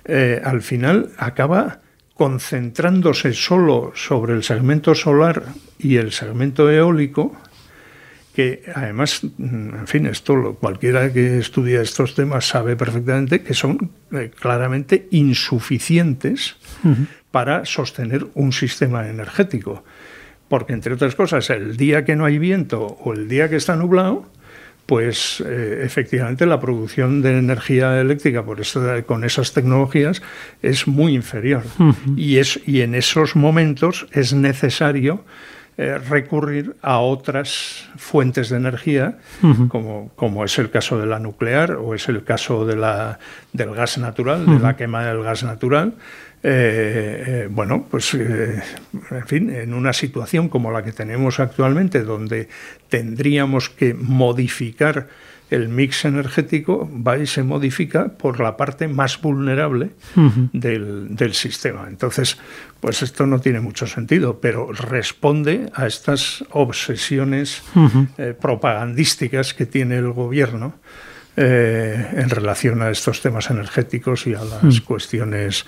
eh, 0.05 0.40
al 0.43 0.62
final 0.62 1.11
acaba 1.19 1.81
concentrándose 2.18 3.32
solo 3.32 3.92
sobre 3.94 4.34
el 4.34 4.42
segmento 4.42 4.96
solar 4.96 5.44
y 5.78 5.98
el 5.98 6.10
segmento 6.10 6.68
eólico, 6.68 7.37
que 8.34 8.64
además, 8.75 9.20
en 9.38 9.87
fin, 9.87 10.04
esto 10.06 10.56
cualquiera 10.60 11.12
que 11.12 11.38
estudia 11.38 11.80
estos 11.80 12.16
temas 12.16 12.44
sabe 12.48 12.75
perfectamente 12.75 13.42
que 13.42 13.54
son 13.54 13.92
eh, 14.10 14.32
claramente 14.37 15.06
insuficientes 15.12 16.56
para 17.30 17.64
sostener 17.64 18.26
un 18.34 18.52
sistema 18.52 19.08
energético. 19.08 19.84
Porque, 20.48 20.72
entre 20.72 20.94
otras 20.94 21.14
cosas, 21.14 21.50
el 21.50 21.76
día 21.76 22.04
que 22.04 22.16
no 22.16 22.25
hay 22.25 22.38
viento 22.38 22.84
o 22.84 23.12
el 23.12 23.28
día 23.28 23.48
que 23.48 23.56
está 23.56 23.76
nublado, 23.76 24.26
pues 24.88 25.42
eh, 25.45 25.83
efectivamente 25.85 26.47
la 26.47 26.61
producción 26.61 27.21
de 27.21 27.37
energía 27.37 28.00
eléctrica 28.00 28.42
por 28.42 28.62
con 29.04 29.23
esas 29.23 29.52
tecnologías 29.52 30.23
es 30.62 30.88
muy 30.88 31.14
inferior. 31.14 31.62
y, 32.16 32.38
es, 32.38 32.59
y 32.64 32.80
en 32.80 32.95
esos 32.95 33.37
momentos 33.37 34.07
es 34.12 34.33
necesario 34.33 35.26
eh, 35.76 35.99
recurrir 35.99 36.75
a 36.80 37.00
otras 37.00 37.87
fuentes 37.99 38.49
de 38.49 38.57
energía, 38.57 39.18
como, 39.68 40.11
como, 40.16 40.42
es 40.42 40.59
el 40.59 40.71
caso 40.71 40.99
de 40.99 41.04
la 41.04 41.18
nuclear 41.18 41.73
o 41.73 41.95
es 41.95 42.09
el 42.09 42.25
caso 42.25 42.64
de 42.64 42.75
la, 42.75 43.18
del 43.52 43.75
gas 43.75 43.99
natural, 43.99 44.47
de 44.47 44.59
la 44.59 44.75
quema 44.75 45.04
del 45.04 45.23
gas 45.23 45.45
natural, 45.45 45.92
eh, 46.42 47.25
eh, 47.26 47.49
bueno, 47.50 47.87
pues 47.90 48.14
eh, 48.14 48.62
en 49.11 49.26
fin, 49.26 49.50
en 49.50 49.75
una 49.75 49.92
situación 49.92 50.49
como 50.49 50.71
la 50.71 50.85
que 50.85 50.92
tenemos 50.92 51.40
actualmente, 51.40 52.02
donde 52.04 52.49
tendríamos 52.88 53.71
que 53.71 53.95
modificar 53.95 55.09
el 55.50 55.68
mix 55.68 56.04
energético, 56.04 56.88
va 56.95 57.18
y 57.18 57.26
se 57.26 57.42
modifica 57.42 58.09
por 58.09 58.38
la 58.38 58.57
parte 58.57 58.87
más 58.87 59.21
vulnerable 59.21 59.90
del, 60.52 61.33
sistema. 61.33 61.87
Entonces, 61.88 62.37
pues 62.80 63.02
esto 63.02 63.26
no 63.26 63.40
tiene 63.40 63.61
mucho 63.61 63.87
sentido, 63.87 64.40
pero 64.40 64.71
responde 64.73 65.71
a 65.73 65.87
estas 65.87 66.45
obsesiones 66.50 67.62
propagandísticas 68.42 69.54
que 69.54 69.64
tiene 69.64 69.97
el 69.97 70.12
gobierno. 70.12 70.75
en 71.37 72.28
relación 72.28 72.83
a 72.83 72.90
estos 72.90 73.23
temas 73.23 73.49
energéticos 73.49 74.26
y 74.26 74.35
a 74.35 74.42
las 74.45 74.83
cuestiones 74.83 75.64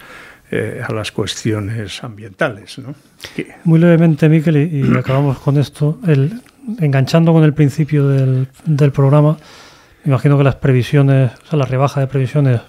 eh, 0.51 0.83
a 0.87 0.93
las 0.93 1.13
cuestiones 1.13 2.03
ambientales. 2.03 2.79
¿no? 2.79 2.95
Muy 3.65 3.79
levemente, 3.79 4.29
Miquel, 4.29 4.57
y, 4.57 4.99
acabamos 4.99 5.39
con 5.39 5.59
esto, 5.59 5.99
el, 6.07 6.41
enganchando 6.81 7.33
con 7.33 7.45
el 7.45 7.55
principio 7.55 8.09
del, 8.09 8.49
del 8.65 8.93
programa, 8.93 9.37
imagino 10.05 10.37
que 10.39 10.45
las 10.45 10.57
previsiones, 10.57 11.33
o 11.45 11.47
sea, 11.47 11.59
la 11.59 11.67
rebaja 11.67 12.01
de 12.01 12.07
previsiones 12.07 12.61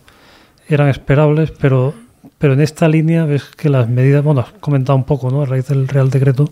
eran 0.68 0.90
esperables, 0.90 1.52
pero, 1.52 1.94
pero 2.38 2.54
en 2.54 2.62
esta 2.62 2.88
línea 2.88 3.26
ves 3.26 3.46
que 3.46 3.70
las 3.70 3.90
medidas, 3.90 4.24
bueno, 4.24 4.42
has 4.42 4.52
comentado 4.60 4.96
un 4.98 5.06
poco, 5.06 5.30
¿no? 5.30 5.42
A 5.42 5.46
raíz 5.46 5.68
del 5.68 5.88
Real 5.88 6.10
Decreto, 6.10 6.52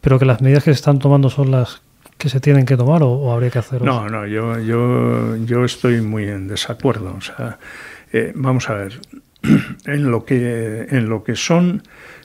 pero 0.00 0.18
que 0.18 0.24
las 0.24 0.40
medidas 0.40 0.64
que 0.64 0.70
se 0.70 0.76
están 0.76 0.98
tomando 0.98 1.30
son 1.30 1.50
las 1.50 1.82
que 2.18 2.28
se 2.28 2.40
tienen 2.40 2.64
que 2.64 2.76
tomar 2.76 3.02
o, 3.02 3.32
habría 3.32 3.50
que 3.50 3.58
hacer. 3.58 3.82
No, 3.82 4.08
no, 4.08 4.26
yo, 4.26 4.58
yo, 4.60 5.36
yo 5.36 5.64
estoy 5.64 6.00
muy 6.00 6.24
en 6.24 6.48
desacuerdo. 6.48 7.14
O 7.16 7.20
sea, 7.20 7.58
eh, 8.12 8.32
vamos 8.34 8.70
a 8.70 8.74
ver, 8.74 9.00
en 9.86 10.10
lo 10.10 10.24
que, 10.24 10.86
en 10.90 11.08
lo 11.08 11.22
que 11.22 11.36
son 11.36 11.82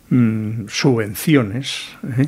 mm, 0.10 0.68
subvenciones, 0.68 1.98
¿eh? 2.18 2.28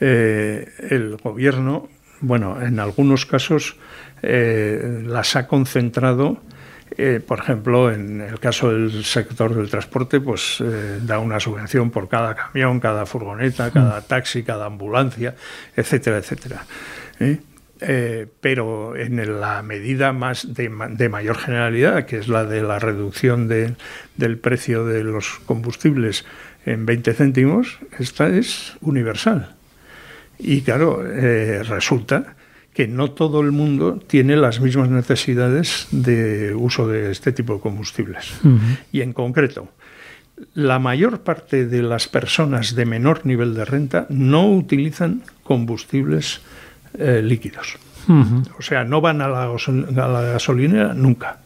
Eh, 0.00 0.68
el 0.90 1.16
gobierno, 1.16 1.88
bueno, 2.20 2.62
en 2.62 2.78
algunos 2.78 3.26
casos 3.26 3.76
eh, 4.22 5.02
las 5.04 5.34
ha 5.36 5.46
concentrado. 5.48 6.40
por 7.26 7.38
ejemplo, 7.38 7.92
en 7.92 8.20
el 8.20 8.40
caso 8.40 8.72
del 8.72 9.04
sector 9.04 9.54
del 9.54 9.68
transporte, 9.68 10.20
pues 10.20 10.62
da 11.02 11.18
una 11.18 11.38
subvención 11.38 11.90
por 11.90 12.08
cada 12.08 12.34
camión, 12.34 12.80
cada 12.80 13.06
furgoneta, 13.06 13.70
cada 13.70 14.00
taxi, 14.00 14.42
cada 14.42 14.66
ambulancia, 14.66 15.34
etcétera, 15.76 16.18
etcétera. 16.18 16.64
Eh, 17.80 18.26
pero 18.40 18.96
en 18.96 19.40
la 19.40 19.62
medida 19.62 20.12
más 20.12 20.52
de, 20.52 20.68
mayor 20.68 21.38
generalidad, 21.38 22.06
que 22.06 22.18
es 22.18 22.26
la 22.26 22.44
de 22.44 22.62
la 22.62 22.78
reducción 22.80 23.46
del 23.48 24.38
precio 24.38 24.84
de 24.84 25.04
los 25.04 25.40
combustibles 25.46 26.24
en 26.66 26.86
20 26.86 27.14
céntimos, 27.14 27.78
esta 27.98 28.28
es 28.28 28.76
universal. 28.80 29.54
Y 30.38 30.62
claro, 30.62 31.04
eh, 31.06 31.62
resulta 31.62 32.36
que 32.74 32.86
no 32.86 33.10
todo 33.10 33.40
el 33.40 33.52
mundo 33.52 33.98
tiene 34.06 34.36
las 34.36 34.60
mismas 34.60 34.88
necesidades 34.88 35.88
de 35.90 36.54
uso 36.54 36.86
de 36.86 37.10
este 37.10 37.32
tipo 37.32 37.54
de 37.54 37.60
combustibles. 37.60 38.34
Y 38.92 39.00
en 39.00 39.12
concreto, 39.12 39.68
la 40.54 40.78
mayor 40.78 41.22
parte 41.22 41.66
de 41.66 41.82
las 41.82 42.06
personas 42.06 42.76
de 42.76 42.86
menor 42.86 43.26
nivel 43.26 43.54
de 43.54 43.64
renta 43.64 44.06
no 44.10 44.48
utilizan 44.48 45.22
combustibles 45.42 46.40
eh, 46.98 47.20
líquidos. 47.22 47.76
O 48.58 48.62
sea, 48.62 48.84
no 48.84 49.02
van 49.02 49.20
a 49.20 49.28
la, 49.28 50.22
gasolinera 50.32 50.94
nunca. 50.94 51.40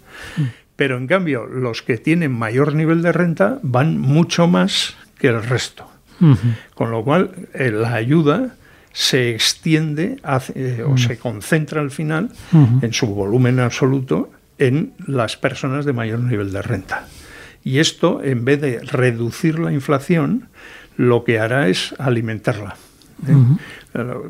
Pero 0.76 0.96
en 0.96 1.08
cambio, 1.08 1.46
los 1.46 1.82
que 1.82 1.99
tienen 1.99 2.32
mayor 2.32 2.75
nivel 2.75 3.02
de 3.02 3.11
renta 3.11 3.58
van 3.62 3.99
mucho 3.99 4.46
más 4.46 4.94
que 5.18 5.28
el 5.28 5.42
resto. 5.42 5.88
Con 6.75 6.92
lo 6.92 7.02
cual, 7.02 7.32
eh, 7.52 7.72
la 7.72 7.94
ayuda 7.94 8.54
se 8.92 9.30
extiende 9.30 10.18
eh, 10.54 10.84
o 10.87 10.96
se 10.96 11.18
concentra 11.18 11.80
al 11.80 11.90
final 11.90 12.30
en 12.52 12.92
su 12.92 13.08
volumen 13.08 13.58
absoluto 13.58 14.30
en 14.58 14.92
las 15.06 15.37
personas 15.37 15.84
de 15.84 15.92
mayor 15.92 16.20
nivel 16.20 16.52
de 16.52 16.62
renta. 16.62 17.08
Y 17.64 17.78
esto, 17.78 18.22
en 18.22 18.44
vez 18.44 18.61
de 18.61 18.80
reducir 18.80 19.58
la 19.58 19.72
inflación, 19.72 20.49
lo 20.96 21.25
que 21.25 21.40
hará 21.40 21.68
es 21.68 21.94
alimentarla. 21.99 22.76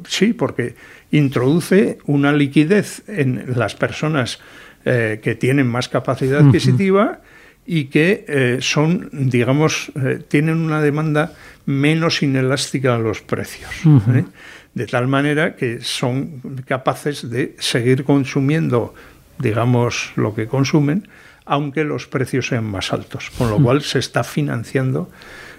Sí, 0.06 0.32
porque 0.32 0.76
introduce 1.12 1.98
una 2.06 2.32
liquidez 2.32 3.02
en 3.06 3.52
las 3.54 3.76
personas 3.76 4.40
eh, 4.84 5.20
que 5.22 5.36
tienen 5.36 5.68
más 5.68 5.88
capacidad 5.88 6.46
adquisitiva 6.46 7.20
y 7.64 7.84
que 7.84 8.24
eh, 8.26 8.58
son, 8.60 9.08
digamos, 9.12 9.92
eh, 9.94 10.20
tienen 10.26 10.58
una 10.58 10.80
demanda 10.82 11.34
menos 11.66 12.22
inelástica 12.22 12.96
a 12.96 12.98
los 12.98 13.20
precios. 13.20 13.70
De 14.74 14.86
tal 14.86 15.06
manera 15.06 15.54
que 15.54 15.82
son 15.82 16.40
capaces 16.66 17.30
de 17.30 17.54
seguir 17.58 18.04
consumiendo, 18.04 18.94
digamos, 19.38 20.12
lo 20.16 20.34
que 20.34 20.48
consumen, 20.48 21.06
aunque 21.44 21.84
los 21.84 22.06
precios 22.06 22.48
sean 22.48 22.64
más 22.64 22.92
altos. 22.92 23.30
Con 23.36 23.50
lo 23.50 23.58
cual 23.58 23.82
se 23.82 23.98
está 23.98 24.24
financiando 24.24 25.10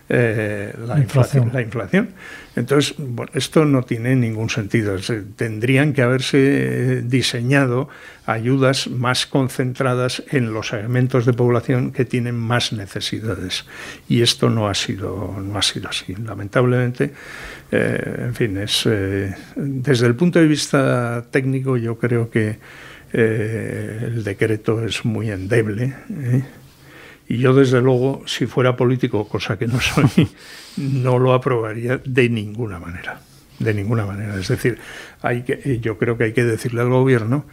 eh, 0.10 0.74
la, 0.86 1.00
inflación. 1.00 1.50
la, 1.54 1.62
inflación. 1.62 2.10
Entonces, 2.58 2.94
bueno, 2.98 3.32
esto 3.34 3.64
no 3.64 3.84
tiene 3.84 4.16
ningún 4.16 4.50
sentido. 4.50 4.98
tendrían 5.38 5.94
que 5.94 6.02
haberse 6.02 7.02
diseñado 7.04 7.88
ayudas 8.26 8.90
más 8.90 9.26
concentradas 9.26 10.22
en 10.30 10.54
los 10.54 10.68
segmentos 10.68 11.26
de 11.26 11.34
población 11.34 11.94
que 11.94 12.04
tienen 12.04 12.36
más 12.36 12.74
necesidades. 12.74 13.66
Y 14.10 14.22
esto 14.22 14.50
no 14.50 14.68
ha 14.68 14.74
sido, 14.74 15.36
no 15.42 15.58
ha 15.58 15.62
sido 15.62 15.88
así. 15.88 16.14
Lamentablemente, 16.16 17.14
eh, 17.72 18.16
en 18.20 18.36
fin, 18.36 18.58
es 18.58 18.84
eh, 18.86 19.34
desde 19.56 20.08
el 20.08 20.16
punto 20.16 20.38
de 20.38 20.48
vista 20.48 21.26
técnico, 21.32 21.78
yo 21.78 21.98
creo 21.98 22.30
que 22.30 22.60
el 23.14 24.24
decreto 24.24 24.84
es 24.84 25.06
muy 25.06 25.30
endeble. 25.30 25.94
Y 27.28 27.38
yo, 27.38 27.54
desde 27.54 27.82
luego, 27.82 28.24
si 28.26 28.46
fuera 28.46 28.76
político, 28.76 29.28
cosa 29.28 29.58
que 29.58 29.68
no 29.68 29.80
soy, 29.80 30.30
no 30.78 31.20
lo 31.20 31.34
aprobaría 31.34 32.00
de 32.04 32.30
ninguna 32.30 32.80
manera. 32.80 33.22
De 33.60 33.74
ninguna 33.74 34.06
manera. 34.06 34.38
Es 34.38 34.48
decir, 34.48 34.78
hay 35.22 35.44
que, 35.44 35.80
yo 35.80 35.98
creo 35.98 36.18
que 36.18 36.26
hay 36.26 36.34
que 36.34 36.44
decirle 36.44 36.82
al 36.82 36.90
gobierno 36.90 37.46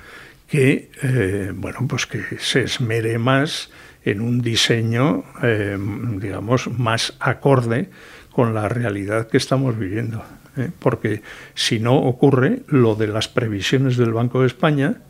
que, 0.49 0.91
eh, 1.03 1.53
bueno, 1.55 1.87
pues 1.89 2.07
que 2.07 2.23
se 2.39 2.63
esmere 2.63 3.19
más 3.19 3.71
en 4.05 4.21
un 4.21 4.41
diseño, 4.41 5.25
eh, 5.43 5.79
digamos, 6.17 6.69
más 6.79 7.15
acorde 7.21 7.91
con 8.33 8.55
la 8.55 8.69
realidad 8.69 9.29
que 9.29 9.37
estamos 9.37 9.79
viviendo. 9.79 10.25
¿eh? 10.57 10.71
Porque 10.79 11.23
si 11.55 11.79
no 11.79 11.97
ocurre 11.97 12.63
lo 12.67 12.95
de 12.95 13.07
las 13.07 13.29
previsiones 13.29 13.97
del 13.97 14.13
Banco 14.13 14.41
de 14.41 14.47
España, 14.47 15.03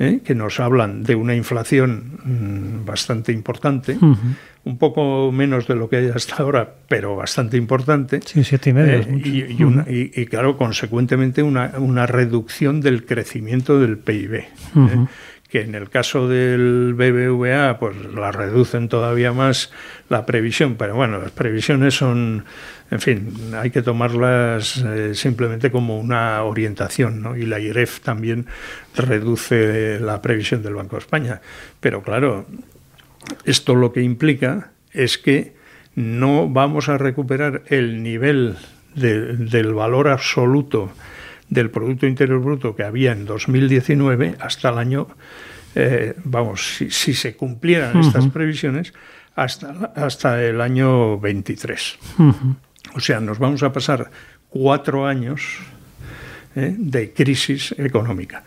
¿eh? 0.00 0.20
que 0.24 0.34
nos 0.34 0.58
hablan 0.58 1.04
de 1.04 1.14
una 1.14 1.36
inflación 1.36 2.18
mm, 2.24 2.84
bastante 2.84 3.30
importante, 3.30 3.96
un 4.64 4.78
poco 4.78 5.30
menos 5.30 5.68
de 5.68 5.76
lo 5.76 5.88
que 5.88 5.96
hay 5.96 6.08
hasta 6.08 6.42
ahora, 6.42 6.68
pero 6.88 7.14
bastante 7.14 7.56
importante. 7.56 8.20
Sí, 8.24 8.42
siete 8.42 8.70
y 8.70 8.72
medio. 8.72 9.06
Eh, 9.86 10.10
y, 10.16 10.26
claro, 10.26 10.56
consecuentemente 10.56 11.42
una, 11.42 11.74
una, 11.78 12.06
reducción 12.06 12.80
del 12.80 13.04
crecimiento 13.04 13.78
del 13.78 13.98
PIB. 13.98 14.34
¿eh? 14.34 14.48
que 15.50 15.62
en 15.62 15.74
el 15.74 15.90
caso 15.90 16.28
del 16.28 16.94
BBVA 16.94 17.78
pues 17.80 17.96
la 18.14 18.30
reducen 18.30 18.88
todavía 18.88 19.32
más 19.32 19.72
la 20.08 20.24
previsión, 20.24 20.76
pero 20.76 20.94
bueno, 20.94 21.18
las 21.18 21.32
previsiones 21.32 21.94
son, 21.94 22.44
en 22.90 23.00
fin, 23.00 23.52
hay 23.54 23.70
que 23.70 23.82
tomarlas 23.82 24.78
eh, 24.78 25.14
simplemente 25.14 25.70
como 25.70 25.98
una 25.98 26.42
orientación, 26.42 27.22
¿no? 27.22 27.36
Y 27.36 27.46
la 27.46 27.60
IREF 27.60 28.00
también 28.00 28.46
reduce 28.96 30.00
la 30.00 30.20
previsión 30.20 30.62
del 30.62 30.74
Banco 30.74 30.96
de 30.96 31.00
España, 31.00 31.40
pero 31.78 32.02
claro, 32.02 32.46
esto 33.44 33.76
lo 33.76 33.92
que 33.92 34.02
implica 34.02 34.72
es 34.92 35.18
que 35.18 35.54
no 35.94 36.48
vamos 36.48 36.88
a 36.88 36.98
recuperar 36.98 37.62
el 37.68 38.02
nivel 38.02 38.56
del 38.94 39.72
valor 39.72 40.08
absoluto 40.08 40.90
del 41.48 41.70
Producto 41.70 42.06
Interior 42.06 42.40
Bruto 42.40 42.74
que 42.74 42.84
había 42.84 43.12
en 43.12 43.24
2019 43.24 44.36
hasta 44.40 44.70
el 44.70 44.78
año, 44.78 45.08
eh, 45.74 46.14
vamos, 46.24 46.78
si, 46.88 46.90
se 46.90 47.36
cumplieran 47.36 48.00
estas 48.00 48.26
previsiones, 48.28 48.92
hasta, 49.36 49.92
hasta 49.94 50.42
el 50.42 50.60
año 50.60 51.18
23. 51.18 51.98
O 52.94 53.00
sea, 53.00 53.20
nos 53.20 53.38
vamos 53.38 53.62
a 53.62 53.72
pasar 53.72 54.10
cuatro 54.48 55.06
años 55.06 55.58
eh, 56.56 56.74
de 56.76 57.12
crisis 57.12 57.74
económica. 57.78 58.44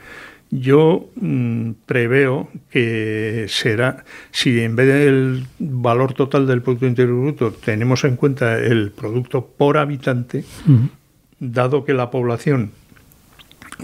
Yo 0.49 1.10
mm, 1.15 1.71
preveo 1.86 2.49
que 2.69 3.47
será, 3.49 4.03
si 4.32 4.62
en 4.62 4.75
vez 4.75 4.88
del 4.88 5.47
valor 5.58 6.13
total 6.13 6.45
del 6.45 6.62
Producto 6.62 6.86
Interior 6.86 7.19
Bruto 7.19 7.51
tenemos 7.51 8.03
en 8.03 8.15
cuenta 8.15 8.60
el 8.60 8.91
producto 8.91 9.45
por 9.45 9.77
habitante, 9.77 10.43
dado 11.39 11.86
que 11.86 11.93
la 11.93 12.12
población 12.12 12.71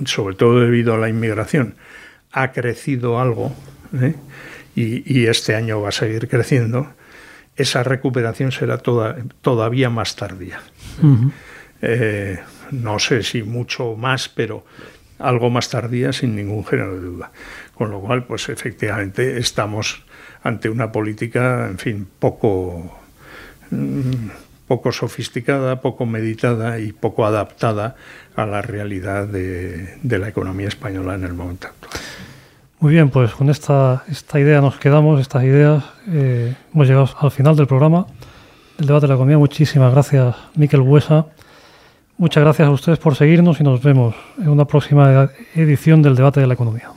sobre 0.06 0.36
todo 0.36 0.60
debido 0.60 0.94
a 0.94 0.98
la 0.98 1.10
inmigración, 1.10 1.76
ha 2.32 2.52
crecido 2.52 3.20
algo 3.20 3.54
¿eh? 4.00 4.16
y, 4.76 5.26
este 5.26 5.56
año 5.56 5.82
va 5.82 5.90
a 5.90 5.94
seguir 5.94 6.28
creciendo, 6.28 6.88
esa 7.60 7.84
recuperación 7.84 8.52
será 8.52 8.78
toda, 8.78 9.18
todavía 9.42 9.90
más 9.90 10.16
tardía. 10.16 10.62
Eh, 11.82 12.40
no 12.72 13.00
sé 13.00 13.24
si 13.24 13.44
mucho 13.44 13.96
más, 13.96 14.30
pero 14.30 14.66
algo 15.20 15.50
más 15.50 15.70
tardía 15.70 16.14
sin 16.14 16.36
ningún 16.36 16.66
género 16.66 16.96
de 16.96 17.06
duda. 17.06 17.32
Con 17.76 17.92
lo 17.92 18.00
cual, 18.00 18.24
pues 18.24 18.50
efectivamente 18.50 19.38
estamos 19.38 20.04
ante 20.42 20.70
una 20.70 20.92
política, 20.92 21.68
en 21.70 21.78
fin, 21.78 22.08
poco, 22.20 22.98
mm, 23.72 24.30
poco 24.68 24.92
sofisticada, 24.92 25.82
poco 25.82 26.06
meditada 26.06 26.80
y 26.80 26.94
poco 26.94 27.26
adaptada 27.26 27.96
a 28.36 28.46
la 28.46 28.62
realidad 28.62 29.28
de, 29.28 30.00
la 30.04 30.30
economía 30.30 30.70
española 30.70 31.16
en 31.16 31.26
el 31.26 31.34
momento 31.34 31.68
actual. 31.68 31.89
Muy 32.82 32.94
bien, 32.94 33.10
pues 33.10 33.34
con 33.34 33.50
esta, 33.50 34.04
esta 34.10 34.40
idea 34.40 34.62
nos 34.62 34.78
quedamos, 34.78 35.20
estas 35.20 35.44
ideas. 35.44 35.84
Eh, 36.08 36.56
hemos 36.74 36.88
llegado 36.88 37.10
al 37.20 37.30
final 37.30 37.58
del 37.58 37.68
programa, 37.68 38.06
del 38.78 38.88
debate 38.88 39.04
de 39.04 39.08
la 39.10 39.14
economía. 39.16 39.38
Muchísimas 39.38 39.92
gracias, 39.92 40.34
Miquel 40.56 40.80
Huesa. 40.80 41.26
Muchas 42.18 42.42
gracias 42.42 42.70
a 42.70 42.72
ustedes 42.72 42.98
por 42.98 43.16
seguirnos 43.16 43.60
y 43.60 43.64
nos 43.64 43.84
vemos 43.84 44.16
en 44.38 44.48
una 44.48 44.64
próxima 44.64 45.30
edición 45.56 46.02
del 46.02 46.16
debate 46.16 46.40
de 46.40 46.48
la 46.48 46.54
economía. 46.54 46.90